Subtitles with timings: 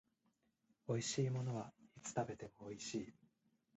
[0.87, 3.13] 美味しいものはいつ食べても美味しい